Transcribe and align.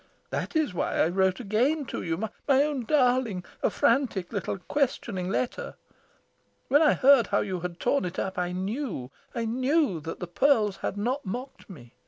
That 0.31 0.55
is 0.55 0.73
why 0.73 0.95
I 0.97 1.09
wrote 1.09 1.39
again 1.39 1.85
to 1.85 2.01
you, 2.01 2.17
my 2.17 2.31
own 2.47 2.85
darling 2.85 3.45
a 3.61 3.69
frantic 3.69 4.33
little 4.33 4.57
questioning 4.57 5.29
letter. 5.29 5.75
When 6.69 6.81
I 6.81 6.93
heard 6.93 7.27
how 7.27 7.41
you 7.41 7.59
had 7.59 7.79
torn 7.79 8.05
it 8.05 8.17
up, 8.17 8.35
I 8.39 8.51
knew, 8.51 9.11
I 9.35 9.45
knew 9.45 9.99
that 9.99 10.19
the 10.19 10.25
pearls 10.25 10.77
had 10.77 10.97
not 10.97 11.23
mocked 11.23 11.69
me. 11.69 11.93